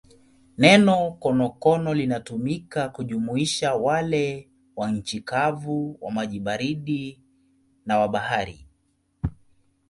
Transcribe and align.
Neno 0.57 1.09
konokono 1.19 1.93
linatumika 1.93 2.89
kujumuisha 2.89 3.75
wale 3.75 4.49
wa 4.75 4.91
nchi 4.91 5.21
kavu, 5.21 5.97
wa 6.01 6.11
maji 6.11 6.39
baridi 6.39 7.21
na 7.85 7.99
wa 7.99 8.07
bahari. 8.07 8.67